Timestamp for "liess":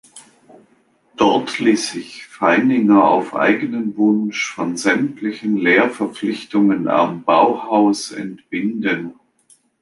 1.59-1.91